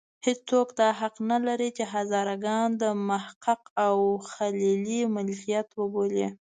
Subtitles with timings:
[0.27, 3.97] هېڅوک دا حق نه لري چې هزاره ګان د محقق او
[4.31, 6.27] خلیلي ملکیت وبولي.